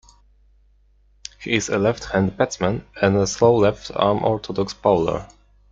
He 1.41 1.53
is 1.53 1.69
a 1.69 1.77
left-hand 1.77 2.35
batsman 2.35 2.87
and 2.99 3.15
a 3.17 3.27
slow 3.27 3.55
left-arm 3.55 4.23
orthodox 4.25 4.73
bowler. 4.73 5.27